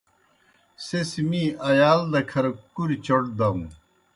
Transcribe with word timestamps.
سہ 0.85 0.99
سیْ 1.09 1.21
می 1.29 1.43
ایال 1.67 1.99
دہ 2.11 2.19
کھر 2.29 2.45
کُریْ 2.75 2.97
چوْٹ 3.05 3.23
داؤن۔ 3.37 3.61